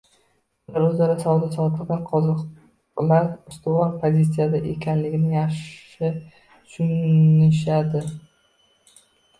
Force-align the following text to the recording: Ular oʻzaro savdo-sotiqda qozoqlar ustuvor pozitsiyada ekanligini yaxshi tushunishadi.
Ular 0.69 0.85
oʻzaro 0.85 1.17
savdo-sotiqda 1.23 1.97
qozoqlar 2.13 3.29
ustuvor 3.53 3.93
pozitsiyada 4.05 4.63
ekanligini 4.73 5.31
yaxshi 5.37 6.13
tushunishadi. 6.17 8.05